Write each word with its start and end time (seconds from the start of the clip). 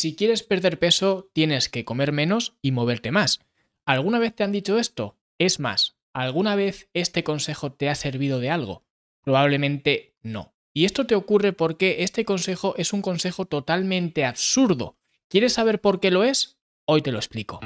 si 0.00 0.16
quieres 0.16 0.42
perder 0.42 0.78
peso 0.78 1.28
tienes 1.34 1.68
que 1.68 1.84
comer 1.84 2.10
menos 2.10 2.56
y 2.62 2.72
moverte 2.72 3.10
más. 3.10 3.40
¿Alguna 3.84 4.18
vez 4.18 4.34
te 4.34 4.42
han 4.42 4.50
dicho 4.50 4.78
esto? 4.78 5.18
Es 5.36 5.60
más, 5.60 5.98
¿alguna 6.14 6.54
vez 6.54 6.88
este 6.94 7.22
consejo 7.22 7.72
te 7.72 7.90
ha 7.90 7.94
servido 7.94 8.40
de 8.40 8.48
algo? 8.48 8.82
Probablemente 9.20 10.14
no. 10.22 10.54
Y 10.72 10.86
esto 10.86 11.06
te 11.06 11.14
ocurre 11.14 11.52
porque 11.52 12.02
este 12.02 12.24
consejo 12.24 12.74
es 12.78 12.94
un 12.94 13.02
consejo 13.02 13.44
totalmente 13.44 14.24
absurdo. 14.24 14.96
¿Quieres 15.28 15.52
saber 15.52 15.82
por 15.82 16.00
qué 16.00 16.10
lo 16.10 16.24
es? 16.24 16.56
Hoy 16.86 17.02
te 17.02 17.12
lo 17.12 17.18
explico. 17.18 17.60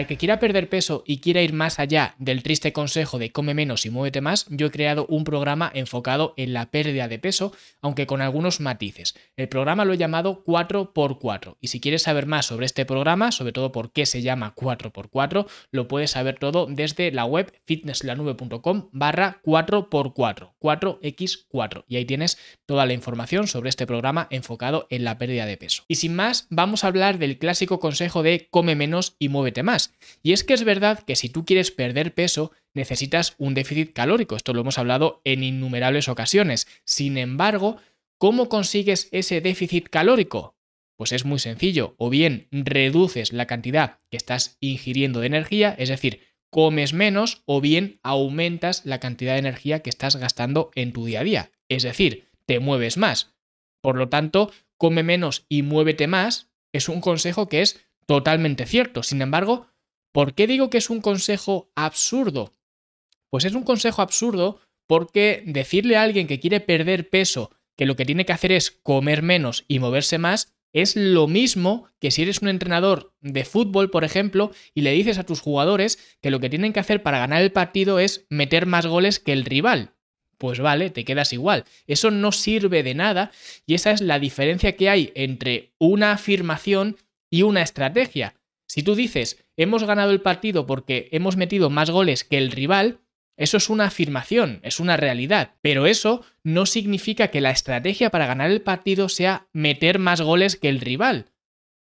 Para 0.00 0.04
el 0.04 0.08
que 0.08 0.16
quiera 0.16 0.38
perder 0.38 0.70
peso 0.70 1.04
y 1.06 1.18
quiera 1.18 1.42
ir 1.42 1.52
más 1.52 1.78
allá 1.78 2.14
del 2.18 2.42
triste 2.42 2.72
consejo 2.72 3.18
de 3.18 3.32
come 3.32 3.52
menos 3.52 3.84
y 3.84 3.90
muévete 3.90 4.22
más, 4.22 4.46
yo 4.48 4.68
he 4.68 4.70
creado 4.70 5.04
un 5.10 5.24
programa 5.24 5.70
enfocado 5.74 6.32
en 6.38 6.54
la 6.54 6.70
pérdida 6.70 7.06
de 7.06 7.18
peso, 7.18 7.52
aunque 7.82 8.06
con 8.06 8.22
algunos 8.22 8.60
matices. 8.60 9.14
El 9.36 9.50
programa 9.50 9.84
lo 9.84 9.92
he 9.92 9.98
llamado 9.98 10.42
4x4 10.46 11.58
y 11.60 11.68
si 11.68 11.80
quieres 11.80 12.04
saber 12.04 12.24
más 12.24 12.46
sobre 12.46 12.64
este 12.64 12.86
programa, 12.86 13.30
sobre 13.30 13.52
todo 13.52 13.72
por 13.72 13.92
qué 13.92 14.06
se 14.06 14.22
llama 14.22 14.54
4x4, 14.54 15.46
lo 15.70 15.86
puedes 15.86 16.12
saber 16.12 16.38
todo 16.38 16.66
desde 16.66 17.12
la 17.12 17.26
web 17.26 17.52
fitnesslanube.com 17.66 18.88
barra 18.92 19.42
4x4, 19.44 20.52
4x4 20.58 21.84
y 21.88 21.96
ahí 21.96 22.06
tienes 22.06 22.38
toda 22.64 22.86
la 22.86 22.94
información 22.94 23.48
sobre 23.48 23.68
este 23.68 23.86
programa 23.86 24.28
enfocado 24.30 24.86
en 24.88 25.04
la 25.04 25.18
pérdida 25.18 25.44
de 25.44 25.58
peso. 25.58 25.82
Y 25.88 25.96
sin 25.96 26.16
más, 26.16 26.46
vamos 26.48 26.84
a 26.84 26.86
hablar 26.86 27.18
del 27.18 27.36
clásico 27.36 27.80
consejo 27.80 28.22
de 28.22 28.48
come 28.50 28.74
menos 28.74 29.16
y 29.18 29.28
muévete 29.28 29.62
más 29.62 29.89
y 30.22 30.32
es 30.32 30.44
que 30.44 30.54
es 30.54 30.64
verdad 30.64 31.00
que 31.00 31.16
si 31.16 31.28
tú 31.28 31.44
quieres 31.44 31.70
perder 31.70 32.14
peso, 32.14 32.52
necesitas 32.74 33.34
un 33.38 33.54
déficit 33.54 33.92
calórico. 33.92 34.36
Esto 34.36 34.52
lo 34.52 34.60
hemos 34.60 34.78
hablado 34.78 35.20
en 35.24 35.42
innumerables 35.42 36.08
ocasiones. 36.08 36.66
Sin 36.84 37.18
embargo, 37.18 37.76
¿cómo 38.18 38.48
consigues 38.48 39.08
ese 39.12 39.40
déficit 39.40 39.88
calórico? 39.88 40.56
Pues 40.96 41.12
es 41.12 41.24
muy 41.24 41.38
sencillo. 41.38 41.94
O 41.98 42.10
bien 42.10 42.48
reduces 42.50 43.32
la 43.32 43.46
cantidad 43.46 43.98
que 44.10 44.16
estás 44.16 44.56
ingiriendo 44.60 45.20
de 45.20 45.26
energía, 45.26 45.74
es 45.78 45.88
decir, 45.88 46.20
comes 46.50 46.92
menos, 46.92 47.42
o 47.46 47.60
bien 47.60 48.00
aumentas 48.02 48.84
la 48.84 49.00
cantidad 49.00 49.34
de 49.34 49.38
energía 49.38 49.80
que 49.80 49.90
estás 49.90 50.16
gastando 50.16 50.70
en 50.74 50.92
tu 50.92 51.06
día 51.06 51.20
a 51.20 51.24
día. 51.24 51.50
Es 51.68 51.82
decir, 51.82 52.28
te 52.46 52.58
mueves 52.58 52.96
más. 52.96 53.32
Por 53.80 53.96
lo 53.96 54.08
tanto, 54.08 54.52
come 54.76 55.02
menos 55.02 55.46
y 55.48 55.62
muévete 55.62 56.06
más 56.06 56.50
es 56.72 56.88
un 56.88 57.00
consejo 57.00 57.48
que 57.48 57.62
es 57.62 57.80
totalmente 58.06 58.66
cierto. 58.66 59.02
Sin 59.02 59.22
embargo, 59.22 59.68
¿por 60.12 60.34
qué 60.34 60.46
digo 60.46 60.70
que 60.70 60.78
es 60.78 60.90
un 60.90 61.00
consejo 61.00 61.70
absurdo? 61.74 62.54
Pues 63.30 63.44
es 63.44 63.54
un 63.54 63.62
consejo 63.62 64.02
absurdo 64.02 64.60
porque 64.86 65.42
decirle 65.46 65.96
a 65.96 66.02
alguien 66.02 66.26
que 66.26 66.40
quiere 66.40 66.60
perder 66.60 67.08
peso 67.08 67.50
que 67.76 67.86
lo 67.86 67.96
que 67.96 68.04
tiene 68.04 68.26
que 68.26 68.32
hacer 68.32 68.52
es 68.52 68.70
comer 68.70 69.22
menos 69.22 69.64
y 69.68 69.78
moverse 69.78 70.18
más 70.18 70.52
es 70.72 70.96
lo 70.96 71.26
mismo 71.26 71.88
que 71.98 72.10
si 72.10 72.22
eres 72.22 72.42
un 72.42 72.48
entrenador 72.48 73.12
de 73.20 73.44
fútbol, 73.44 73.90
por 73.90 74.04
ejemplo, 74.04 74.52
y 74.74 74.82
le 74.82 74.92
dices 74.92 75.18
a 75.18 75.24
tus 75.24 75.40
jugadores 75.40 75.98
que 76.20 76.30
lo 76.30 76.40
que 76.40 76.50
tienen 76.50 76.72
que 76.72 76.80
hacer 76.80 77.02
para 77.02 77.18
ganar 77.18 77.42
el 77.42 77.52
partido 77.52 77.98
es 77.98 78.26
meter 78.28 78.66
más 78.66 78.86
goles 78.86 79.18
que 79.18 79.32
el 79.32 79.44
rival. 79.44 79.94
Pues 80.38 80.60
vale, 80.60 80.90
te 80.90 81.04
quedas 81.04 81.32
igual. 81.32 81.64
Eso 81.86 82.10
no 82.10 82.32
sirve 82.32 82.82
de 82.82 82.94
nada 82.94 83.30
y 83.66 83.74
esa 83.74 83.90
es 83.90 84.00
la 84.00 84.18
diferencia 84.18 84.76
que 84.76 84.88
hay 84.88 85.12
entre 85.14 85.72
una 85.78 86.12
afirmación 86.12 86.96
y 87.30 87.42
una 87.42 87.62
estrategia. 87.62 88.34
Si 88.70 88.84
tú 88.84 88.94
dices, 88.94 89.44
hemos 89.56 89.82
ganado 89.82 90.12
el 90.12 90.20
partido 90.20 90.64
porque 90.64 91.08
hemos 91.10 91.36
metido 91.36 91.70
más 91.70 91.90
goles 91.90 92.22
que 92.22 92.38
el 92.38 92.52
rival, 92.52 93.00
eso 93.36 93.56
es 93.56 93.68
una 93.68 93.86
afirmación, 93.86 94.60
es 94.62 94.78
una 94.78 94.96
realidad, 94.96 95.56
pero 95.60 95.86
eso 95.86 96.22
no 96.44 96.66
significa 96.66 97.32
que 97.32 97.40
la 97.40 97.50
estrategia 97.50 98.10
para 98.10 98.28
ganar 98.28 98.48
el 98.48 98.62
partido 98.62 99.08
sea 99.08 99.48
meter 99.52 99.98
más 99.98 100.20
goles 100.20 100.54
que 100.54 100.68
el 100.68 100.80
rival. 100.80 101.32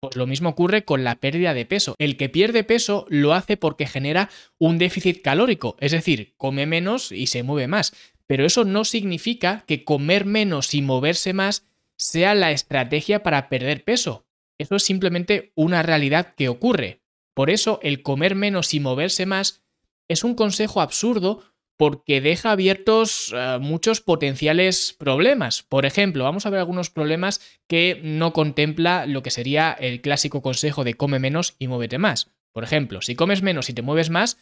Pues 0.01 0.17
lo 0.17 0.27
mismo 0.27 0.49
ocurre 0.49 0.87
con 0.87 1.05
la 1.05 1.17
pérdida 1.17 1.53
de 1.53 1.67
peso. 1.67 1.97
El 1.99 2.17
que 2.17 2.31
pierde 2.31 2.65
peso 2.65 3.05
lo 3.11 3.35
hace 3.35 3.59
porque 3.59 3.87
genera 3.87 4.31
un 4.57 4.79
déficit 4.79 5.21
calórico, 5.21 5.77
es 5.81 5.93
decir, 5.93 6.33
come 6.39 6.65
menos 6.65 7.13
y 7.13 7.27
se 7.27 7.43
mueve 7.43 7.69
más. 7.69 7.93
Pero 8.27 8.47
eso 8.47 8.65
no 8.65 8.87
significa 8.87 9.65
que 9.67 9.85
comer 9.85 10.25
menos 10.25 10.73
y 10.73 10.81
moverse 10.81 11.35
más 11.35 11.67
sea 11.99 12.35
la 12.35 12.53
estrategia 12.53 13.23
para 13.23 13.51
perder 13.51 13.85
peso. 13.85 14.25
Eso 14.61 14.77
es 14.77 14.83
simplemente 14.83 15.53
una 15.55 15.83
realidad 15.83 16.35
que 16.35 16.51
ocurre. 16.51 17.01
Por 17.33 17.49
eso 17.49 17.81
el 17.83 18.03
comer 18.03 18.35
menos 18.35 18.75
y 18.75 18.81
moverse 18.81 19.25
más 19.25 19.63
es 20.07 20.23
un 20.23 20.35
consejo 20.35 20.83
absurdo 20.83 21.43
porque 21.79 22.21
deja 22.21 22.51
abiertos 22.51 23.33
eh, 23.35 23.57
muchos 23.59 24.03
potenciales 24.03 24.95
problemas. 24.99 25.63
Por 25.63 25.87
ejemplo, 25.87 26.25
vamos 26.25 26.45
a 26.45 26.51
ver 26.51 26.61
algunos 26.61 26.91
problemas 26.91 27.41
que 27.69 28.03
no 28.05 28.35
contempla 28.35 29.07
lo 29.07 29.23
que 29.23 29.31
sería 29.31 29.73
el 29.73 30.03
clásico 30.03 30.43
consejo 30.43 30.85
de 30.85 30.93
come 30.93 31.19
menos 31.19 31.57
y 31.59 31.67
muévete 31.67 31.97
más. 31.97 32.31
Por 32.53 32.63
ejemplo, 32.63 33.01
si 33.01 33.15
comes 33.15 33.41
menos 33.41 33.71
y 33.71 33.73
te 33.73 33.81
mueves 33.81 34.11
más, 34.11 34.37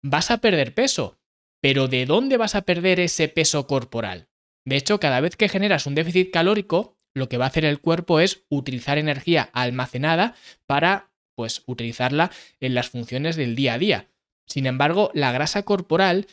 vas 0.00 0.30
a 0.30 0.38
perder 0.38 0.74
peso. 0.74 1.18
Pero 1.60 1.88
¿de 1.88 2.06
dónde 2.06 2.36
vas 2.36 2.54
a 2.54 2.62
perder 2.62 3.00
ese 3.00 3.26
peso 3.26 3.66
corporal? 3.66 4.28
De 4.64 4.76
hecho, 4.76 5.00
cada 5.00 5.20
vez 5.20 5.34
que 5.34 5.48
generas 5.48 5.86
un 5.86 5.96
déficit 5.96 6.30
calórico, 6.30 6.95
lo 7.16 7.30
que 7.30 7.38
va 7.38 7.46
a 7.46 7.48
hacer 7.48 7.64
el 7.64 7.80
cuerpo 7.80 8.20
es 8.20 8.44
utilizar 8.50 8.98
energía 8.98 9.48
almacenada 9.54 10.34
para 10.66 11.08
pues 11.34 11.62
utilizarla 11.66 12.30
en 12.60 12.74
las 12.74 12.90
funciones 12.90 13.36
del 13.36 13.56
día 13.56 13.74
a 13.74 13.78
día. 13.78 14.08
Sin 14.46 14.66
embargo, 14.66 15.10
la 15.14 15.32
grasa 15.32 15.62
corporal 15.62 16.26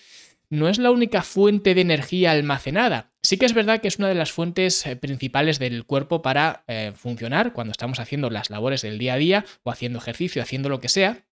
no 0.50 0.68
es 0.68 0.80
la 0.80 0.92
única 0.92 1.24
fuente 1.24 1.74
de 1.74 1.82
energía 1.82 2.32
almacenada. 2.32 3.14
Sí 3.22 3.38
que 3.38 3.46
es 3.46 3.54
verdad 3.54 3.80
que 3.80 3.88
es 3.88 3.98
una 3.98 4.10
de 4.10 4.16
las 4.16 4.34
fuentes 4.34 4.86
eh, 4.86 4.98
principales 4.98 5.58
del 5.58 5.86
cuerpo 5.86 6.22
para 6.22 6.66
eh, 6.68 6.92
funcionar 6.96 7.54
cuando 7.54 7.72
estamos 7.72 8.02
haciendo 8.02 8.30
las 8.30 8.50
labores 8.50 8.82
del 8.82 8.98
día 8.98 9.14
a 9.14 9.18
día 9.18 9.46
o 9.64 9.72
haciendo 9.72 10.00
ejercicio, 10.00 10.42
haciendo 10.42 10.68
lo 10.68 10.82
que 10.82 10.90
sea. 10.90 11.26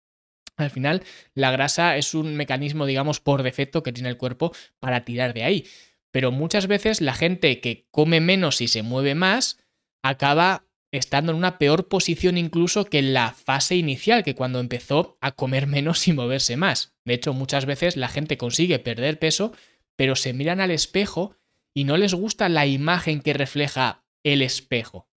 Al 0.56 0.70
final, 0.70 1.04
la 1.34 1.52
grasa 1.52 1.98
es 1.98 2.14
un 2.14 2.36
mecanismo, 2.36 2.86
digamos, 2.86 3.20
por 3.20 3.44
defecto 3.44 3.84
que 3.84 3.92
tiene 3.92 4.10
el 4.10 4.18
cuerpo 4.18 4.54
para 4.80 5.04
tirar 5.04 5.34
de 5.34 5.44
ahí 5.44 5.66
pero 6.12 6.32
muchas 6.32 6.68
veces 6.68 7.02
la 7.02 7.14
gente 7.14 7.60
que 7.60 7.88
come 7.92 8.20
menos 8.22 8.62
y 8.62 8.68
se 8.68 8.84
mueve 8.84 9.16
más 9.16 9.58
acaba 10.04 10.66
estando 10.92 11.32
en 11.32 11.38
una 11.38 11.58
peor 11.58 11.88
posición 11.88 12.38
incluso 12.38 12.86
que 12.86 13.00
en 13.00 13.14
la 13.14 13.32
fase 13.32 13.76
inicial, 13.76 14.24
que 14.24 14.36
cuando 14.36 14.60
empezó 14.60 15.18
a 15.22 15.32
comer 15.32 15.68
menos 15.68 16.08
y 16.08 16.14
moverse 16.14 16.58
más. 16.58 16.94
De 17.06 17.14
hecho, 17.14 17.34
muchas 17.34 17.66
veces 17.66 17.98
la 17.98 18.10
gente 18.10 18.38
consigue 18.38 18.80
perder 18.80 19.20
peso, 19.20 19.54
pero 19.96 20.16
se 20.16 20.34
miran 20.34 20.60
al 20.60 20.72
espejo 20.72 21.38
y 21.74 21.86
no 21.86 21.98
les 21.98 22.14
gusta 22.14 22.50
la 22.50 22.66
imagen 22.66 23.22
que 23.22 23.34
refleja 23.34 24.04
el 24.24 24.42
espejo. 24.42 25.08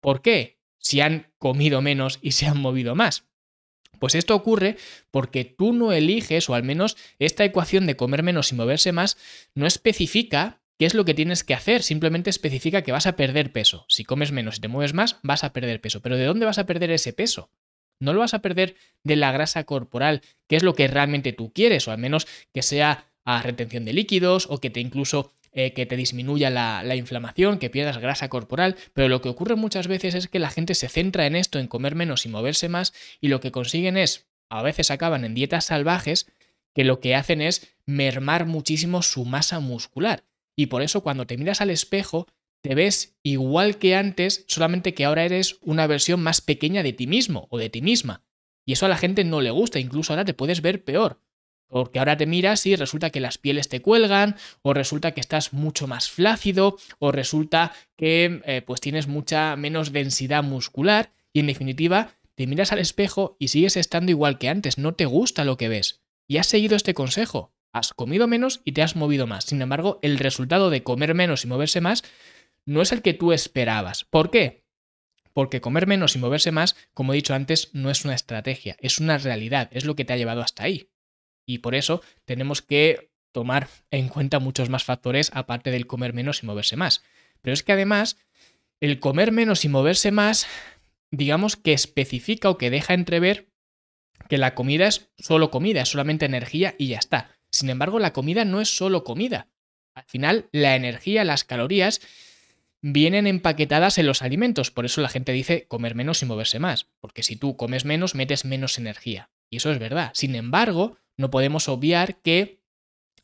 ¿Por 0.00 0.22
qué? 0.22 0.60
Si 0.78 1.00
han 1.00 1.32
comido 1.38 1.82
menos 1.82 2.18
y 2.22 2.32
se 2.32 2.46
han 2.46 2.60
movido 2.60 2.94
más. 2.94 3.26
Pues 3.98 4.14
esto 4.14 4.34
ocurre 4.34 4.76
porque 5.10 5.44
tú 5.44 5.72
no 5.72 5.92
eliges, 5.92 6.48
o 6.48 6.54
al 6.54 6.62
menos 6.62 6.96
esta 7.18 7.44
ecuación 7.44 7.86
de 7.86 7.96
comer 7.96 8.22
menos 8.22 8.52
y 8.52 8.54
moverse 8.54 8.92
más, 8.92 9.16
no 9.54 9.66
especifica 9.66 10.60
qué 10.78 10.86
es 10.86 10.94
lo 10.94 11.04
que 11.04 11.14
tienes 11.14 11.44
que 11.44 11.54
hacer, 11.54 11.82
simplemente 11.82 12.30
especifica 12.30 12.82
que 12.82 12.92
vas 12.92 13.06
a 13.06 13.16
perder 13.16 13.52
peso. 13.52 13.84
Si 13.88 14.04
comes 14.04 14.32
menos 14.32 14.58
y 14.58 14.60
te 14.60 14.68
mueves 14.68 14.94
más, 14.94 15.18
vas 15.22 15.44
a 15.44 15.52
perder 15.52 15.80
peso. 15.80 16.00
Pero 16.02 16.16
¿de 16.16 16.24
dónde 16.24 16.46
vas 16.46 16.58
a 16.58 16.66
perder 16.66 16.90
ese 16.90 17.12
peso? 17.12 17.50
No 18.00 18.12
lo 18.12 18.20
vas 18.20 18.34
a 18.34 18.42
perder 18.42 18.74
de 19.04 19.16
la 19.16 19.32
grasa 19.32 19.64
corporal, 19.64 20.22
que 20.48 20.56
es 20.56 20.62
lo 20.62 20.74
que 20.74 20.88
realmente 20.88 21.32
tú 21.32 21.52
quieres, 21.52 21.86
o 21.86 21.92
al 21.92 21.98
menos 21.98 22.26
que 22.52 22.62
sea 22.62 23.06
a 23.24 23.40
retención 23.42 23.84
de 23.84 23.92
líquidos, 23.92 24.46
o 24.50 24.58
que 24.58 24.70
te 24.70 24.80
incluso 24.80 25.32
eh, 25.54 25.72
que 25.72 25.86
te 25.86 25.96
disminuya 25.96 26.50
la, 26.50 26.82
la, 26.82 26.96
inflamación, 26.96 27.58
que 27.58 27.70
pierdas 27.70 27.98
grasa 27.98 28.28
corporal, 28.28 28.76
pero 28.92 29.08
lo 29.08 29.20
que 29.20 29.28
ocurre 29.28 29.54
muchas 29.54 29.86
veces 29.86 30.14
es 30.14 30.28
que 30.28 30.38
la 30.38 30.50
gente 30.50 30.74
se 30.74 30.88
centra 30.88 31.26
en 31.26 31.36
esto, 31.36 31.58
en 31.58 31.68
comer 31.68 31.94
menos 31.94 32.26
y 32.26 32.28
moverse 32.28 32.68
más, 32.68 32.92
y 33.20 33.28
lo 33.28 33.40
que 33.40 33.52
consiguen 33.52 33.96
es, 33.96 34.26
a 34.48 34.62
veces 34.62 34.90
acaban 34.90 35.24
en 35.24 35.34
dietas 35.34 35.66
salvajes, 35.66 36.26
que 36.74 36.84
lo 36.84 37.00
que 37.00 37.14
hacen 37.14 37.40
es 37.40 37.74
mermar 37.86 38.46
muchísimo 38.46 39.02
su 39.02 39.24
masa 39.24 39.60
muscular. 39.60 40.24
Y 40.56 40.66
por 40.66 40.82
eso 40.82 41.02
cuando 41.02 41.26
te 41.26 41.36
miras 41.36 41.60
al 41.60 41.70
espejo, 41.70 42.26
te 42.60 42.74
ves 42.74 43.16
igual 43.22 43.78
que 43.78 43.94
antes, 43.94 44.44
solamente 44.48 44.94
que 44.94 45.04
ahora 45.04 45.24
eres 45.24 45.58
una 45.60 45.86
versión 45.86 46.22
más 46.22 46.40
pequeña 46.40 46.82
de 46.82 46.92
ti 46.92 47.06
mismo 47.06 47.46
o 47.50 47.58
de 47.58 47.70
ti 47.70 47.82
misma. 47.82 48.24
Y 48.66 48.72
eso 48.72 48.86
a 48.86 48.88
la 48.88 48.96
gente 48.96 49.24
no 49.24 49.40
le 49.40 49.50
gusta, 49.50 49.78
incluso 49.78 50.12
ahora 50.12 50.24
te 50.24 50.34
puedes 50.34 50.62
ver 50.62 50.82
peor. 50.82 51.20
Porque 51.74 51.98
ahora 51.98 52.16
te 52.16 52.26
miras 52.26 52.66
y 52.66 52.76
resulta 52.76 53.10
que 53.10 53.18
las 53.18 53.36
pieles 53.36 53.68
te 53.68 53.82
cuelgan, 53.82 54.36
o 54.62 54.74
resulta 54.74 55.10
que 55.10 55.20
estás 55.20 55.52
mucho 55.52 55.88
más 55.88 56.08
flácido, 56.08 56.76
o 57.00 57.10
resulta 57.10 57.72
que 57.96 58.40
eh, 58.44 58.62
pues 58.64 58.80
tienes 58.80 59.08
mucha 59.08 59.56
menos 59.56 59.90
densidad 59.90 60.44
muscular, 60.44 61.10
y 61.32 61.40
en 61.40 61.48
definitiva, 61.48 62.12
te 62.36 62.46
miras 62.46 62.70
al 62.70 62.78
espejo 62.78 63.36
y 63.40 63.48
sigues 63.48 63.76
estando 63.76 64.12
igual 64.12 64.38
que 64.38 64.48
antes, 64.48 64.78
no 64.78 64.94
te 64.94 65.04
gusta 65.04 65.44
lo 65.44 65.56
que 65.56 65.68
ves. 65.68 66.04
Y 66.28 66.36
has 66.36 66.46
seguido 66.46 66.76
este 66.76 66.94
consejo. 66.94 67.52
Has 67.72 67.92
comido 67.92 68.28
menos 68.28 68.60
y 68.64 68.70
te 68.70 68.82
has 68.82 68.94
movido 68.94 69.26
más. 69.26 69.46
Sin 69.46 69.60
embargo, 69.60 69.98
el 70.02 70.20
resultado 70.20 70.70
de 70.70 70.84
comer 70.84 71.14
menos 71.14 71.44
y 71.44 71.48
moverse 71.48 71.80
más 71.80 72.04
no 72.66 72.82
es 72.82 72.92
el 72.92 73.02
que 73.02 73.14
tú 73.14 73.32
esperabas. 73.32 74.04
¿Por 74.04 74.30
qué? 74.30 74.62
Porque 75.32 75.60
comer 75.60 75.88
menos 75.88 76.14
y 76.14 76.20
moverse 76.20 76.52
más, 76.52 76.76
como 76.94 77.14
he 77.14 77.16
dicho 77.16 77.34
antes, 77.34 77.70
no 77.72 77.90
es 77.90 78.04
una 78.04 78.14
estrategia, 78.14 78.76
es 78.78 79.00
una 79.00 79.18
realidad, 79.18 79.70
es 79.72 79.84
lo 79.86 79.96
que 79.96 80.04
te 80.04 80.12
ha 80.12 80.16
llevado 80.16 80.40
hasta 80.40 80.62
ahí. 80.62 80.88
Y 81.46 81.58
por 81.58 81.74
eso 81.74 82.02
tenemos 82.24 82.62
que 82.62 83.10
tomar 83.32 83.68
en 83.90 84.08
cuenta 84.08 84.38
muchos 84.38 84.70
más 84.70 84.84
factores 84.84 85.30
aparte 85.34 85.70
del 85.70 85.86
comer 85.86 86.12
menos 86.12 86.42
y 86.42 86.46
moverse 86.46 86.76
más. 86.76 87.02
Pero 87.42 87.52
es 87.52 87.62
que 87.62 87.72
además, 87.72 88.16
el 88.80 89.00
comer 89.00 89.32
menos 89.32 89.64
y 89.64 89.68
moverse 89.68 90.12
más, 90.12 90.46
digamos 91.10 91.56
que 91.56 91.72
especifica 91.72 92.48
o 92.48 92.58
que 92.58 92.70
deja 92.70 92.94
entrever 92.94 93.48
que 94.28 94.38
la 94.38 94.54
comida 94.54 94.86
es 94.86 95.10
solo 95.18 95.50
comida, 95.50 95.82
es 95.82 95.88
solamente 95.88 96.26
energía 96.26 96.74
y 96.78 96.88
ya 96.88 96.98
está. 96.98 97.30
Sin 97.50 97.70
embargo, 97.70 97.98
la 97.98 98.12
comida 98.12 98.44
no 98.44 98.60
es 98.60 98.76
solo 98.76 99.04
comida. 99.04 99.48
Al 99.94 100.04
final, 100.04 100.48
la 100.50 100.76
energía, 100.76 101.24
las 101.24 101.44
calorías, 101.44 102.00
vienen 102.80 103.26
empaquetadas 103.26 103.98
en 103.98 104.06
los 104.06 104.22
alimentos. 104.22 104.70
Por 104.70 104.84
eso 104.84 105.00
la 105.00 105.08
gente 105.08 105.32
dice 105.32 105.66
comer 105.68 105.94
menos 105.94 106.22
y 106.22 106.26
moverse 106.26 106.58
más. 106.58 106.88
Porque 107.00 107.22
si 107.22 107.36
tú 107.36 107.56
comes 107.56 107.84
menos, 107.84 108.14
metes 108.14 108.44
menos 108.44 108.78
energía. 108.78 109.30
Y 109.50 109.58
eso 109.58 109.70
es 109.70 109.78
verdad. 109.78 110.10
Sin 110.14 110.34
embargo, 110.34 110.98
no 111.16 111.30
podemos 111.30 111.68
obviar 111.68 112.20
que 112.22 112.62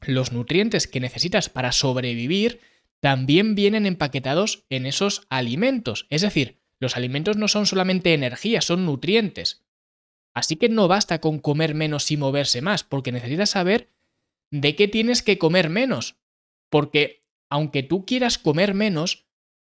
los 0.00 0.32
nutrientes 0.32 0.86
que 0.86 1.00
necesitas 1.00 1.48
para 1.48 1.72
sobrevivir 1.72 2.60
también 3.00 3.54
vienen 3.54 3.86
empaquetados 3.86 4.64
en 4.70 4.86
esos 4.86 5.26
alimentos. 5.30 6.06
Es 6.10 6.22
decir, 6.22 6.60
los 6.80 6.96
alimentos 6.96 7.36
no 7.36 7.48
son 7.48 7.66
solamente 7.66 8.14
energía, 8.14 8.60
son 8.60 8.86
nutrientes. 8.86 9.64
Así 10.34 10.56
que 10.56 10.68
no 10.68 10.88
basta 10.88 11.20
con 11.20 11.38
comer 11.38 11.74
menos 11.74 12.10
y 12.10 12.16
moverse 12.16 12.62
más, 12.62 12.84
porque 12.84 13.12
necesitas 13.12 13.50
saber 13.50 13.90
de 14.50 14.76
qué 14.76 14.88
tienes 14.88 15.22
que 15.22 15.38
comer 15.38 15.68
menos. 15.68 16.16
Porque 16.70 17.26
aunque 17.50 17.82
tú 17.82 18.06
quieras 18.06 18.38
comer 18.38 18.74
menos, 18.74 19.26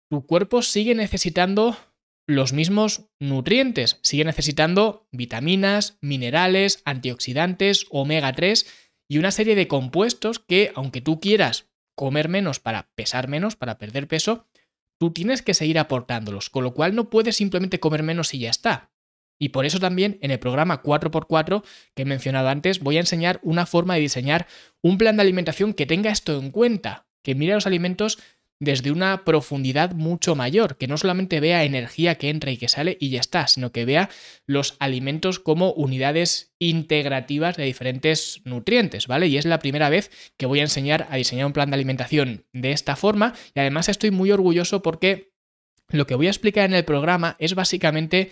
tu 0.08 0.26
cuerpo 0.26 0.62
sigue 0.62 0.94
necesitando 0.94 1.76
los 2.26 2.52
mismos 2.52 3.08
nutrientes, 3.20 4.00
sigue 4.02 4.24
necesitando 4.24 5.06
vitaminas, 5.12 5.98
minerales, 6.00 6.82
antioxidantes, 6.84 7.86
omega 7.90 8.32
3 8.32 8.66
y 9.08 9.18
una 9.18 9.30
serie 9.30 9.54
de 9.54 9.68
compuestos 9.68 10.40
que, 10.40 10.72
aunque 10.74 11.00
tú 11.00 11.20
quieras 11.20 11.68
comer 11.94 12.28
menos 12.28 12.58
para 12.58 12.90
pesar 12.94 13.28
menos, 13.28 13.56
para 13.56 13.78
perder 13.78 14.08
peso, 14.08 14.46
tú 14.98 15.12
tienes 15.12 15.42
que 15.42 15.54
seguir 15.54 15.78
aportándolos, 15.78 16.50
con 16.50 16.64
lo 16.64 16.74
cual 16.74 16.94
no 16.94 17.10
puedes 17.10 17.36
simplemente 17.36 17.80
comer 17.80 18.02
menos 18.02 18.34
y 18.34 18.40
ya 18.40 18.50
está. 18.50 18.90
Y 19.38 19.50
por 19.50 19.66
eso 19.66 19.78
también 19.78 20.18
en 20.22 20.30
el 20.30 20.38
programa 20.38 20.82
4x4 20.82 21.62
que 21.94 22.02
he 22.02 22.06
mencionado 22.06 22.48
antes 22.48 22.80
voy 22.80 22.96
a 22.96 23.00
enseñar 23.00 23.38
una 23.42 23.66
forma 23.66 23.94
de 23.94 24.00
diseñar 24.00 24.46
un 24.82 24.98
plan 24.98 25.16
de 25.16 25.22
alimentación 25.22 25.74
que 25.74 25.86
tenga 25.86 26.10
esto 26.10 26.38
en 26.38 26.50
cuenta, 26.50 27.06
que 27.22 27.34
mire 27.34 27.54
los 27.54 27.66
alimentos 27.66 28.18
desde 28.58 28.90
una 28.90 29.24
profundidad 29.24 29.92
mucho 29.92 30.34
mayor, 30.34 30.76
que 30.76 30.86
no 30.86 30.96
solamente 30.96 31.40
vea 31.40 31.64
energía 31.64 32.16
que 32.16 32.30
entra 32.30 32.50
y 32.50 32.56
que 32.56 32.68
sale 32.68 32.96
y 33.00 33.10
ya 33.10 33.20
está, 33.20 33.46
sino 33.46 33.70
que 33.70 33.84
vea 33.84 34.08
los 34.46 34.76
alimentos 34.78 35.38
como 35.38 35.72
unidades 35.72 36.54
integrativas 36.58 37.56
de 37.56 37.64
diferentes 37.64 38.40
nutrientes, 38.44 39.06
¿vale? 39.06 39.26
Y 39.26 39.36
es 39.36 39.44
la 39.44 39.58
primera 39.58 39.90
vez 39.90 40.10
que 40.36 40.46
voy 40.46 40.60
a 40.60 40.62
enseñar 40.62 41.06
a 41.10 41.16
diseñar 41.16 41.46
un 41.46 41.52
plan 41.52 41.70
de 41.70 41.74
alimentación 41.74 42.46
de 42.52 42.72
esta 42.72 42.96
forma 42.96 43.34
y 43.54 43.60
además 43.60 43.88
estoy 43.88 44.10
muy 44.10 44.30
orgulloso 44.30 44.82
porque 44.82 45.32
lo 45.88 46.06
que 46.06 46.14
voy 46.14 46.26
a 46.26 46.30
explicar 46.30 46.64
en 46.64 46.74
el 46.74 46.84
programa 46.84 47.36
es 47.38 47.54
básicamente 47.54 48.30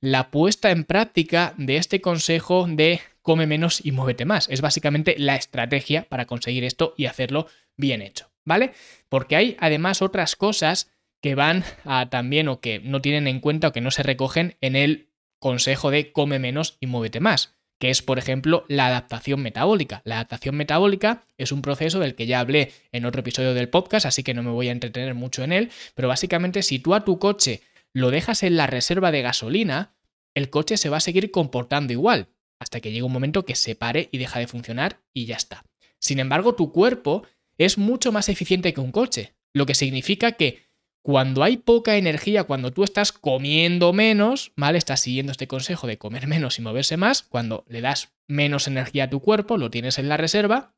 la 0.00 0.30
puesta 0.30 0.70
en 0.70 0.84
práctica 0.84 1.54
de 1.58 1.76
este 1.76 2.00
consejo 2.00 2.66
de 2.68 3.00
come 3.22 3.46
menos 3.46 3.84
y 3.84 3.92
muévete 3.92 4.24
más. 4.24 4.48
Es 4.48 4.60
básicamente 4.60 5.14
la 5.18 5.36
estrategia 5.36 6.06
para 6.08 6.26
conseguir 6.26 6.64
esto 6.64 6.94
y 6.96 7.06
hacerlo 7.06 7.46
bien 7.76 8.02
hecho. 8.02 8.29
¿Vale? 8.50 8.72
Porque 9.08 9.36
hay 9.36 9.56
además 9.60 10.02
otras 10.02 10.34
cosas 10.34 10.90
que 11.22 11.36
van 11.36 11.62
a 11.84 12.10
también 12.10 12.48
o 12.48 12.60
que 12.60 12.80
no 12.80 13.00
tienen 13.00 13.28
en 13.28 13.38
cuenta 13.38 13.68
o 13.68 13.72
que 13.72 13.80
no 13.80 13.92
se 13.92 14.02
recogen 14.02 14.56
en 14.60 14.74
el 14.74 15.08
consejo 15.38 15.92
de 15.92 16.10
come 16.10 16.40
menos 16.40 16.76
y 16.80 16.86
muévete 16.86 17.20
más, 17.20 17.54
que 17.78 17.90
es 17.90 18.02
por 18.02 18.18
ejemplo 18.18 18.64
la 18.66 18.88
adaptación 18.88 19.40
metabólica. 19.40 20.02
La 20.04 20.16
adaptación 20.16 20.56
metabólica 20.56 21.26
es 21.38 21.52
un 21.52 21.62
proceso 21.62 22.00
del 22.00 22.16
que 22.16 22.26
ya 22.26 22.40
hablé 22.40 22.72
en 22.90 23.04
otro 23.04 23.20
episodio 23.20 23.54
del 23.54 23.68
podcast, 23.68 24.04
así 24.04 24.24
que 24.24 24.34
no 24.34 24.42
me 24.42 24.50
voy 24.50 24.68
a 24.68 24.72
entretener 24.72 25.14
mucho 25.14 25.44
en 25.44 25.52
él, 25.52 25.70
pero 25.94 26.08
básicamente 26.08 26.64
si 26.64 26.80
tú 26.80 26.94
a 26.94 27.04
tu 27.04 27.20
coche 27.20 27.62
lo 27.92 28.10
dejas 28.10 28.42
en 28.42 28.56
la 28.56 28.66
reserva 28.66 29.12
de 29.12 29.22
gasolina, 29.22 29.94
el 30.34 30.50
coche 30.50 30.76
se 30.76 30.88
va 30.88 30.96
a 30.96 31.00
seguir 31.00 31.30
comportando 31.30 31.92
igual, 31.92 32.30
hasta 32.58 32.80
que 32.80 32.90
llegue 32.90 33.04
un 33.04 33.12
momento 33.12 33.44
que 33.44 33.54
se 33.54 33.76
pare 33.76 34.08
y 34.10 34.18
deja 34.18 34.40
de 34.40 34.48
funcionar 34.48 34.98
y 35.14 35.26
ya 35.26 35.36
está. 35.36 35.62
Sin 36.00 36.18
embargo, 36.18 36.54
tu 36.56 36.72
cuerpo 36.72 37.22
es 37.60 37.76
mucho 37.76 38.10
más 38.10 38.28
eficiente 38.28 38.72
que 38.72 38.80
un 38.80 38.90
coche, 38.90 39.34
lo 39.52 39.66
que 39.66 39.74
significa 39.74 40.32
que 40.32 40.70
cuando 41.02 41.42
hay 41.42 41.58
poca 41.58 41.96
energía, 41.96 42.44
cuando 42.44 42.72
tú 42.72 42.84
estás 42.84 43.12
comiendo 43.12 43.92
menos, 43.92 44.52
¿vale? 44.56 44.78
Estás 44.78 45.00
siguiendo 45.00 45.32
este 45.32 45.46
consejo 45.46 45.86
de 45.86 45.98
comer 45.98 46.26
menos 46.26 46.58
y 46.58 46.62
moverse 46.62 46.96
más, 46.96 47.22
cuando 47.22 47.64
le 47.68 47.80
das 47.80 48.12
menos 48.26 48.66
energía 48.66 49.04
a 49.04 49.10
tu 49.10 49.20
cuerpo, 49.20 49.58
lo 49.58 49.70
tienes 49.70 49.98
en 49.98 50.08
la 50.08 50.16
reserva, 50.16 50.74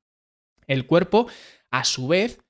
el 0.67 0.87
cuerpo, 0.87 1.29
a 1.70 1.84
su 1.84 2.08
vez, 2.08 2.40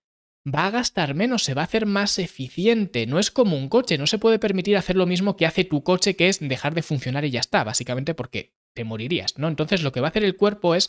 va 0.47 0.67
a 0.67 0.71
gastar 0.71 1.15
menos, 1.15 1.45
se 1.45 1.55
va 1.55 1.63
a 1.63 1.67
hacer 1.67 1.87
más 1.87 2.19
eficiente. 2.19 3.07
No 3.07 3.19
es 3.19 3.31
como 3.31 3.57
un 3.57 3.69
coche, 3.69 3.99
no 3.99 4.07
se 4.07 4.19
puede 4.19 4.39
permitir 4.39 4.77
hacer 4.77 4.97
lo 4.97 5.07
mismo 5.07 5.37
que 5.37 5.47
hace 5.47 5.65
tu 5.65 5.83
coche, 5.83 6.17
que 6.17 6.29
es 6.29 6.41
dejar 6.41 6.75
de 6.75 6.83
funcionar 6.83 7.25
y 7.25 7.31
ya 7.31 7.41
está, 7.41 7.65
básicamente 7.65 8.15
porque 8.15 8.55
te 8.75 8.85
morirías, 8.85 9.39
¿no? 9.39 9.49
Entonces 9.49 9.83
lo 9.83 9.93
que 9.93 10.01
va 10.01 10.09
a 10.09 10.11
hacer 10.11 10.25
el 10.25 10.37
cuerpo 10.37 10.75
es 10.75 10.89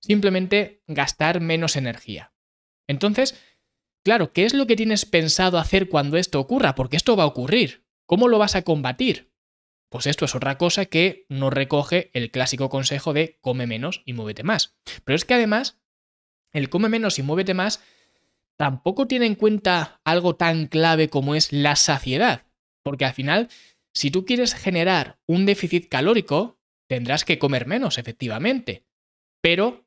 simplemente 0.00 0.82
gastar 0.86 1.40
menos 1.40 1.76
energía. 1.76 2.33
Entonces, 2.86 3.40
claro, 4.04 4.32
¿qué 4.32 4.44
es 4.44 4.54
lo 4.54 4.66
que 4.66 4.76
tienes 4.76 5.06
pensado 5.06 5.58
hacer 5.58 5.88
cuando 5.88 6.16
esto 6.16 6.40
ocurra? 6.40 6.74
Porque 6.74 6.96
esto 6.96 7.16
va 7.16 7.24
a 7.24 7.28
ocurrir. 7.28 7.86
¿Cómo 8.06 8.28
lo 8.28 8.38
vas 8.38 8.54
a 8.54 8.62
combatir? 8.62 9.32
Pues 9.90 10.06
esto 10.06 10.24
es 10.24 10.34
otra 10.34 10.58
cosa 10.58 10.86
que 10.86 11.24
no 11.28 11.50
recoge 11.50 12.10
el 12.14 12.30
clásico 12.30 12.68
consejo 12.68 13.12
de 13.12 13.38
come 13.40 13.66
menos 13.66 14.02
y 14.04 14.12
muévete 14.12 14.42
más. 14.42 14.76
Pero 15.04 15.16
es 15.16 15.24
que 15.24 15.34
además, 15.34 15.78
el 16.52 16.68
come 16.68 16.88
menos 16.88 17.18
y 17.18 17.22
muévete 17.22 17.54
más 17.54 17.82
tampoco 18.56 19.06
tiene 19.06 19.26
en 19.26 19.34
cuenta 19.34 20.00
algo 20.04 20.36
tan 20.36 20.66
clave 20.66 21.08
como 21.08 21.34
es 21.34 21.52
la 21.52 21.76
saciedad. 21.76 22.46
Porque 22.82 23.04
al 23.04 23.14
final, 23.14 23.48
si 23.94 24.10
tú 24.10 24.24
quieres 24.24 24.54
generar 24.54 25.18
un 25.26 25.46
déficit 25.46 25.88
calórico, 25.88 26.60
tendrás 26.88 27.24
que 27.24 27.38
comer 27.38 27.66
menos, 27.66 27.98
efectivamente. 27.98 28.86
Pero 29.40 29.86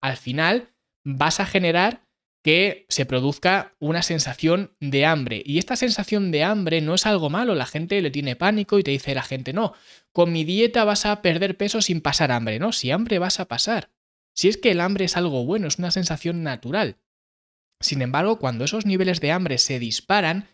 al 0.00 0.16
final 0.16 0.74
vas 1.04 1.40
a 1.40 1.46
generar 1.46 2.07
que 2.42 2.86
se 2.88 3.04
produzca 3.04 3.74
una 3.78 4.02
sensación 4.02 4.72
de 4.80 5.04
hambre. 5.04 5.42
Y 5.44 5.58
esta 5.58 5.76
sensación 5.76 6.30
de 6.30 6.44
hambre 6.44 6.80
no 6.80 6.94
es 6.94 7.06
algo 7.06 7.30
malo, 7.30 7.54
la 7.54 7.66
gente 7.66 8.00
le 8.00 8.10
tiene 8.10 8.36
pánico 8.36 8.78
y 8.78 8.82
te 8.82 8.90
dice 8.90 9.14
la 9.14 9.22
gente, 9.22 9.52
no, 9.52 9.74
con 10.12 10.32
mi 10.32 10.44
dieta 10.44 10.84
vas 10.84 11.04
a 11.06 11.20
perder 11.22 11.56
peso 11.56 11.82
sin 11.82 12.00
pasar 12.00 12.32
hambre, 12.32 12.58
no, 12.58 12.72
si 12.72 12.90
hambre 12.90 13.18
vas 13.18 13.40
a 13.40 13.46
pasar. 13.46 13.90
Si 14.34 14.48
es 14.48 14.56
que 14.56 14.70
el 14.70 14.80
hambre 14.80 15.04
es 15.04 15.16
algo 15.16 15.44
bueno, 15.44 15.66
es 15.66 15.78
una 15.78 15.90
sensación 15.90 16.42
natural. 16.42 16.96
Sin 17.80 18.02
embargo, 18.02 18.38
cuando 18.38 18.64
esos 18.64 18.86
niveles 18.86 19.20
de 19.20 19.32
hambre 19.32 19.58
se 19.58 19.78
disparan, 19.78 20.48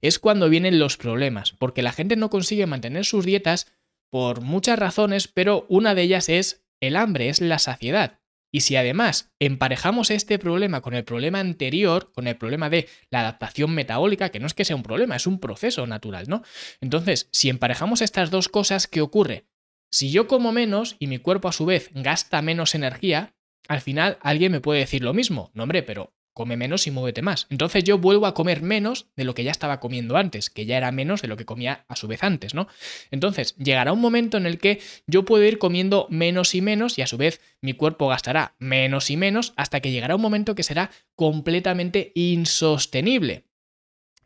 es 0.00 0.18
cuando 0.18 0.50
vienen 0.50 0.78
los 0.78 0.98
problemas, 0.98 1.52
porque 1.52 1.82
la 1.82 1.92
gente 1.92 2.16
no 2.16 2.28
consigue 2.28 2.66
mantener 2.66 3.06
sus 3.06 3.24
dietas 3.24 3.72
por 4.10 4.42
muchas 4.42 4.78
razones, 4.78 5.28
pero 5.28 5.66
una 5.70 5.94
de 5.94 6.02
ellas 6.02 6.28
es 6.28 6.64
el 6.80 6.96
hambre, 6.96 7.30
es 7.30 7.40
la 7.40 7.58
saciedad. 7.58 8.20
Y 8.54 8.60
si 8.60 8.76
además 8.76 9.34
emparejamos 9.40 10.12
este 10.12 10.38
problema 10.38 10.80
con 10.80 10.94
el 10.94 11.02
problema 11.02 11.40
anterior, 11.40 12.12
con 12.12 12.28
el 12.28 12.36
problema 12.36 12.70
de 12.70 12.86
la 13.10 13.18
adaptación 13.18 13.74
metabólica, 13.74 14.28
que 14.28 14.38
no 14.38 14.46
es 14.46 14.54
que 14.54 14.64
sea 14.64 14.76
un 14.76 14.84
problema, 14.84 15.16
es 15.16 15.26
un 15.26 15.40
proceso 15.40 15.88
natural, 15.88 16.26
¿no? 16.28 16.44
Entonces, 16.80 17.28
si 17.32 17.48
emparejamos 17.48 18.00
estas 18.00 18.30
dos 18.30 18.48
cosas, 18.48 18.86
¿qué 18.86 19.00
ocurre? 19.00 19.48
Si 19.90 20.12
yo 20.12 20.28
como 20.28 20.52
menos 20.52 20.94
y 21.00 21.08
mi 21.08 21.18
cuerpo 21.18 21.48
a 21.48 21.52
su 21.52 21.66
vez 21.66 21.90
gasta 21.94 22.42
menos 22.42 22.76
energía, 22.76 23.34
al 23.66 23.80
final 23.80 24.18
alguien 24.20 24.52
me 24.52 24.60
puede 24.60 24.78
decir 24.78 25.02
lo 25.02 25.14
mismo. 25.14 25.50
No, 25.54 25.64
hombre, 25.64 25.82
pero 25.82 26.14
come 26.34 26.56
menos 26.56 26.86
y 26.86 26.90
muévete 26.90 27.22
más. 27.22 27.46
Entonces 27.48 27.84
yo 27.84 27.98
vuelvo 27.98 28.26
a 28.26 28.34
comer 28.34 28.60
menos 28.60 29.06
de 29.16 29.24
lo 29.24 29.34
que 29.34 29.44
ya 29.44 29.50
estaba 29.50 29.80
comiendo 29.80 30.16
antes, 30.16 30.50
que 30.50 30.66
ya 30.66 30.76
era 30.76 30.92
menos 30.92 31.22
de 31.22 31.28
lo 31.28 31.36
que 31.36 31.44
comía 31.44 31.84
a 31.88 31.96
su 31.96 32.08
vez 32.08 32.22
antes, 32.22 32.54
¿no? 32.54 32.68
Entonces 33.10 33.56
llegará 33.56 33.92
un 33.92 34.00
momento 34.00 34.36
en 34.36 34.46
el 34.46 34.58
que 34.58 34.80
yo 35.06 35.24
puedo 35.24 35.44
ir 35.44 35.58
comiendo 35.58 36.06
menos 36.10 36.54
y 36.54 36.60
menos 36.60 36.98
y 36.98 37.02
a 37.02 37.06
su 37.06 37.16
vez 37.16 37.40
mi 37.62 37.72
cuerpo 37.72 38.08
gastará 38.08 38.54
menos 38.58 39.10
y 39.10 39.16
menos 39.16 39.54
hasta 39.56 39.80
que 39.80 39.92
llegará 39.92 40.16
un 40.16 40.22
momento 40.22 40.54
que 40.54 40.62
será 40.62 40.90
completamente 41.14 42.12
insostenible. 42.14 43.44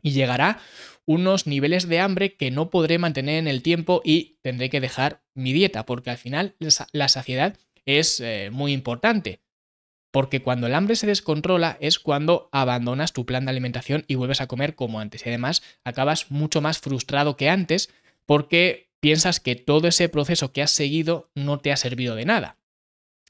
Y 0.01 0.11
llegará 0.11 0.59
unos 1.05 1.47
niveles 1.47 1.87
de 1.87 1.99
hambre 1.99 2.35
que 2.35 2.51
no 2.51 2.69
podré 2.69 2.97
mantener 2.99 3.37
en 3.37 3.47
el 3.47 3.63
tiempo 3.63 4.01
y 4.03 4.37
tendré 4.41 4.69
que 4.69 4.79
dejar 4.79 5.23
mi 5.33 5.53
dieta, 5.53 5.85
porque 5.85 6.11
al 6.11 6.17
final 6.17 6.55
la 6.91 7.07
saciedad 7.07 7.57
es 7.85 8.19
eh, 8.19 8.49
muy 8.51 8.73
importante. 8.73 9.41
Porque 10.11 10.41
cuando 10.41 10.67
el 10.67 10.75
hambre 10.75 10.95
se 10.95 11.07
descontrola 11.07 11.77
es 11.79 11.99
cuando 11.99 12.49
abandonas 12.51 13.13
tu 13.13 13.25
plan 13.25 13.45
de 13.45 13.51
alimentación 13.51 14.05
y 14.07 14.15
vuelves 14.15 14.41
a 14.41 14.47
comer 14.47 14.75
como 14.75 14.99
antes. 14.99 15.25
Y 15.25 15.29
además 15.29 15.61
acabas 15.83 16.31
mucho 16.31 16.61
más 16.61 16.79
frustrado 16.79 17.37
que 17.37 17.49
antes 17.49 17.93
porque 18.25 18.89
piensas 18.99 19.39
que 19.39 19.55
todo 19.55 19.87
ese 19.87 20.09
proceso 20.09 20.51
que 20.51 20.61
has 20.61 20.71
seguido 20.71 21.29
no 21.35 21.59
te 21.59 21.71
ha 21.71 21.77
servido 21.77 22.15
de 22.15 22.25
nada. 22.25 22.57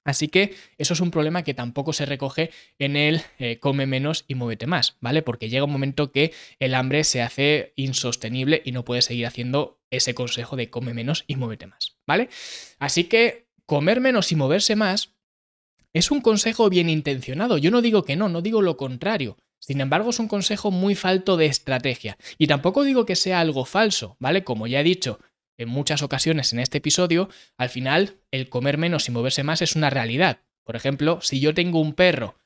Así 0.06 0.30
que 0.30 0.56
eso 0.78 0.94
es 0.94 1.02
un 1.02 1.12
problema 1.12 1.44
que 1.44 1.54
tampoco 1.54 1.94
se 1.94 2.06
recoge 2.06 2.52
en 2.80 2.96
el 2.96 3.22
eh, 3.38 3.60
come 3.60 3.86
menos 3.86 4.26
y 4.28 4.36
muévete 4.36 4.66
más, 4.66 4.98
¿vale? 5.02 5.22
Porque 5.22 5.50
llega 5.50 5.66
un 5.66 5.72
momento 5.72 6.12
que 6.12 6.34
el 6.60 6.74
hambre 6.74 7.04
se 7.04 7.22
hace 7.22 7.74
insostenible 7.76 8.62
y 8.66 8.72
no 8.72 8.86
puedes 8.86 9.06
seguir 9.06 9.28
haciendo 9.28 9.80
ese 9.92 10.16
consejo 10.16 10.56
de 10.56 10.70
come 10.70 10.94
menos 10.94 11.26
y 11.28 11.36
muévete 11.36 11.68
más, 11.68 11.98
¿vale? 12.08 12.30
Así 12.80 13.04
que 13.04 13.50
comer 13.66 14.00
menos 14.00 14.32
y 14.32 14.36
moverse 14.36 14.76
más 14.76 15.14
es 15.94 16.12
un 16.12 16.22
consejo 16.22 16.70
bien 16.70 16.90
intencionado. 16.90 17.58
Yo 17.58 17.72
no 17.72 17.82
digo 17.82 18.04
que 18.04 18.16
no, 18.16 18.30
no 18.30 18.42
digo 18.42 18.62
lo 18.62 18.78
contrario. 18.78 19.38
Sin 19.60 19.82
embargo, 19.82 20.12
es 20.12 20.20
un 20.20 20.28
consejo 20.28 20.72
muy 20.72 20.96
falto 20.96 21.36
de 21.38 21.48
estrategia. 21.48 22.18
Y 22.38 22.48
tampoco 22.48 22.84
digo 22.84 23.06
que 23.06 23.16
sea 23.16 23.40
algo 23.40 23.66
falso, 23.66 24.16
¿vale? 24.20 24.44
Como 24.44 24.68
ya 24.68 24.80
he 24.80 24.84
dicho 24.84 25.20
en 25.58 25.68
muchas 25.68 26.02
ocasiones 26.02 26.54
en 26.54 26.60
este 26.60 26.78
episodio, 26.78 27.30
al 27.58 27.70
final 27.70 28.22
el 28.32 28.48
comer 28.50 28.78
menos 28.78 29.10
y 29.10 29.12
moverse 29.12 29.44
más 29.44 29.62
es 29.62 29.76
una 29.76 29.90
realidad. 29.90 30.42
Por 30.64 30.76
ejemplo, 30.78 31.20
si 31.22 31.42
yo 31.42 31.54
tengo 31.54 31.82
un 31.82 31.94
perro 31.94 32.38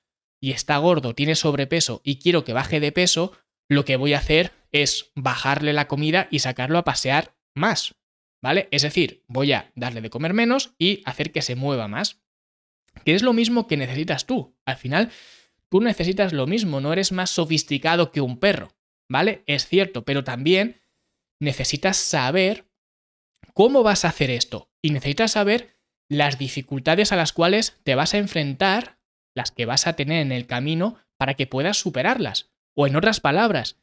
y 0.41 0.51
está 0.51 0.77
gordo, 0.77 1.13
tiene 1.13 1.35
sobrepeso 1.35 2.01
y 2.03 2.17
quiero 2.17 2.43
que 2.43 2.53
baje 2.53 2.79
de 2.79 2.91
peso, 2.91 3.33
lo 3.69 3.85
que 3.85 3.97
voy 3.97 4.13
a 4.13 4.17
hacer 4.17 4.51
es 4.71 5.11
bajarle 5.15 5.73
la 5.73 5.87
comida 5.87 6.27
y 6.31 6.39
sacarlo 6.39 6.79
a 6.79 6.83
pasear 6.83 7.35
más. 7.53 7.95
¿Vale? 8.41 8.67
Es 8.71 8.81
decir, 8.81 9.23
voy 9.27 9.53
a 9.53 9.71
darle 9.75 10.01
de 10.01 10.09
comer 10.09 10.33
menos 10.33 10.73
y 10.77 11.01
hacer 11.05 11.31
que 11.31 11.41
se 11.41 11.55
mueva 11.55 11.87
más. 11.87 12.22
Que 13.05 13.15
es 13.15 13.23
lo 13.23 13.33
mismo 13.33 13.67
que 13.67 13.77
necesitas 13.77 14.25
tú. 14.25 14.55
Al 14.65 14.77
final, 14.77 15.11
tú 15.69 15.81
necesitas 15.81 16.33
lo 16.33 16.47
mismo, 16.47 16.81
no 16.81 16.93
eres 16.93 17.11
más 17.11 17.29
sofisticado 17.29 18.11
que 18.11 18.21
un 18.21 18.39
perro. 18.39 18.73
¿Vale? 19.09 19.43
Es 19.45 19.67
cierto, 19.67 20.05
pero 20.05 20.23
también 20.23 20.81
necesitas 21.39 21.97
saber 21.97 22.65
cómo 23.53 23.83
vas 23.83 24.05
a 24.05 24.09
hacer 24.09 24.29
esto. 24.31 24.69
Y 24.81 24.91
necesitas 24.91 25.31
saber 25.31 25.77
las 26.09 26.37
dificultades 26.37 27.11
a 27.11 27.15
las 27.15 27.33
cuales 27.33 27.79
te 27.83 27.95
vas 27.95 28.13
a 28.13 28.17
enfrentar, 28.17 28.97
las 29.35 29.51
que 29.51 29.65
vas 29.65 29.87
a 29.87 29.93
tener 29.93 30.21
en 30.21 30.31
el 30.31 30.47
camino, 30.47 30.97
para 31.17 31.35
que 31.35 31.47
puedas 31.47 31.77
superarlas. 31.77 32.51
O 32.75 32.87
en 32.87 32.95
otras 32.95 33.19
palabras, 33.19 33.77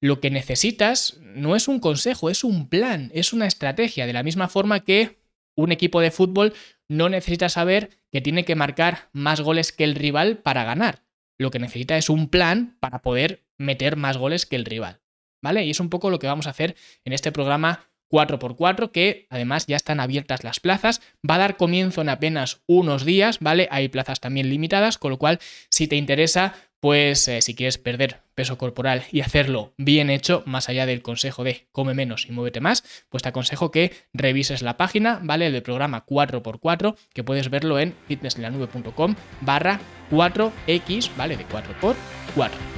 lo 0.00 0.20
que 0.20 0.30
necesitas 0.30 1.18
no 1.20 1.56
es 1.56 1.68
un 1.68 1.80
consejo, 1.80 2.30
es 2.30 2.44
un 2.44 2.68
plan, 2.68 3.10
es 3.14 3.32
una 3.32 3.46
estrategia, 3.46 4.06
de 4.06 4.12
la 4.12 4.22
misma 4.22 4.48
forma 4.48 4.80
que 4.80 5.17
un 5.58 5.72
equipo 5.72 6.00
de 6.00 6.12
fútbol 6.12 6.54
no 6.88 7.08
necesita 7.08 7.48
saber 7.48 7.90
que 8.12 8.20
tiene 8.20 8.44
que 8.44 8.54
marcar 8.54 9.10
más 9.12 9.40
goles 9.40 9.72
que 9.72 9.84
el 9.84 9.96
rival 9.96 10.38
para 10.38 10.64
ganar. 10.64 11.02
Lo 11.36 11.50
que 11.50 11.58
necesita 11.58 11.96
es 11.96 12.08
un 12.08 12.28
plan 12.28 12.76
para 12.80 13.02
poder 13.02 13.44
meter 13.58 13.96
más 13.96 14.16
goles 14.16 14.46
que 14.46 14.56
el 14.56 14.64
rival. 14.64 15.00
¿Vale? 15.42 15.64
Y 15.64 15.70
es 15.70 15.80
un 15.80 15.90
poco 15.90 16.10
lo 16.10 16.18
que 16.18 16.26
vamos 16.26 16.46
a 16.46 16.50
hacer 16.50 16.76
en 17.04 17.12
este 17.12 17.32
programa 17.32 17.90
4x4, 18.10 18.90
que 18.90 19.26
además 19.30 19.66
ya 19.66 19.76
están 19.76 20.00
abiertas 20.00 20.44
las 20.44 20.60
plazas. 20.60 21.00
Va 21.28 21.34
a 21.34 21.38
dar 21.38 21.56
comienzo 21.56 22.02
en 22.02 22.08
apenas 22.08 22.62
unos 22.66 23.04
días, 23.04 23.38
¿vale? 23.40 23.68
Hay 23.70 23.88
plazas 23.88 24.20
también 24.20 24.48
limitadas, 24.48 24.98
con 24.98 25.10
lo 25.10 25.18
cual, 25.18 25.38
si 25.70 25.86
te 25.86 25.96
interesa, 25.96 26.54
pues 26.80 27.26
eh, 27.28 27.42
si 27.42 27.54
quieres 27.54 27.78
perder 27.78 28.22
peso 28.38 28.56
corporal 28.56 29.02
y 29.10 29.22
hacerlo 29.22 29.74
bien 29.78 30.10
hecho, 30.10 30.44
más 30.46 30.68
allá 30.68 30.86
del 30.86 31.02
consejo 31.02 31.42
de 31.42 31.66
come 31.72 31.92
menos 31.92 32.26
y 32.28 32.30
muévete 32.30 32.60
más, 32.60 32.84
pues 33.08 33.24
te 33.24 33.30
aconsejo 33.30 33.72
que 33.72 33.92
revises 34.12 34.62
la 34.62 34.76
página, 34.76 35.18
¿vale? 35.24 35.50
Del 35.50 35.64
programa 35.64 36.06
4x4, 36.06 36.94
que 37.12 37.24
puedes 37.24 37.50
verlo 37.50 37.80
en 37.80 37.96
fitnesslanube.com 38.06 39.16
barra 39.40 39.80
4x, 40.12 41.10
¿vale? 41.16 41.36
De 41.36 41.48
4x4, 41.48 41.96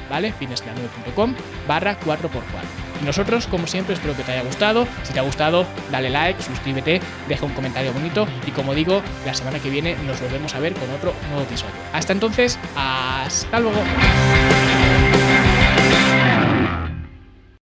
¿vale? 0.08 0.32
fitnesslanube.com 0.32 1.34
barra 1.68 2.00
4x4. 2.00 3.04
Nosotros, 3.04 3.46
como 3.46 3.66
siempre, 3.66 3.92
espero 3.94 4.16
que 4.16 4.22
te 4.22 4.32
haya 4.32 4.42
gustado. 4.42 4.86
Si 5.02 5.12
te 5.12 5.18
ha 5.18 5.22
gustado, 5.22 5.66
dale 5.90 6.08
like, 6.08 6.42
suscríbete, 6.42 7.02
deja 7.28 7.44
un 7.44 7.52
comentario 7.52 7.92
bonito 7.92 8.26
y 8.46 8.50
como 8.52 8.74
digo, 8.74 9.02
la 9.26 9.34
semana 9.34 9.58
que 9.58 9.68
viene 9.68 9.94
nos 10.06 10.18
volvemos 10.22 10.54
a 10.54 10.60
ver 10.60 10.72
con 10.72 10.88
otro 10.90 11.12
nuevo 11.28 11.42
episodio. 11.42 11.74
Hasta 11.92 12.14
entonces, 12.14 12.58
hasta 12.74 13.60
luego. 13.60 13.82